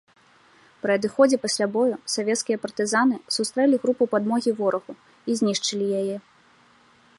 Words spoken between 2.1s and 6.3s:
савецкія партызаны сустрэлі групу падмогі ворагу і знішчылі яе.